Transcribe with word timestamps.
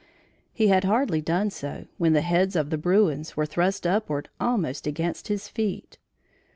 He 0.51 0.69
had 0.69 0.83
hardly 0.83 1.21
done 1.21 1.51
so, 1.51 1.85
when 1.99 2.13
the 2.13 2.21
heads 2.21 2.55
of 2.55 2.71
the 2.71 2.77
bruins 2.79 3.37
were 3.37 3.45
thrust 3.45 3.85
upward 3.85 4.29
almost 4.39 4.87
against 4.87 5.27
his 5.27 5.47
feet. 5.47 5.99